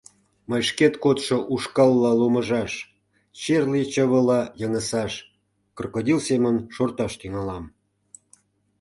Мый 0.49 0.61
шкет 0.69 0.93
кодшо 1.03 1.37
ушкалла 1.53 2.11
ломыжаш, 2.19 2.71
черле 3.39 3.81
чывыла 3.93 4.41
йыҥысаш, 4.59 5.13
крокодил 5.77 6.19
семын 6.27 6.55
шорташ 6.75 7.13
тӱҥалам. 7.19 7.63